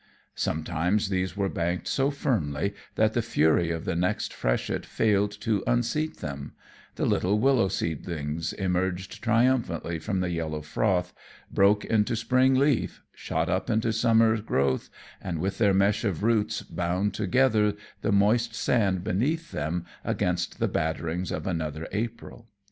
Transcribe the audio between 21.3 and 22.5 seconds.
of another April.